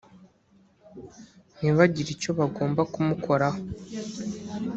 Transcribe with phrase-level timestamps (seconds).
[1.57, 3.59] ntibagire icyo bagomba kumukoraho